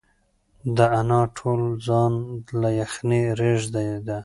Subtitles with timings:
[0.75, 2.13] د انا ټول ځان
[2.61, 4.17] له یخنۍ رېږدېده.